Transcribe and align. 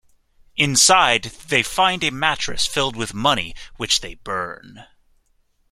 Inside, 0.55 1.25
they 1.45 1.61
find 1.61 2.03
a 2.03 2.09
mattress 2.09 2.65
filled 2.65 2.95
with 2.95 3.13
money-which 3.13 4.01
they 4.01 4.15
burn. 4.15 4.87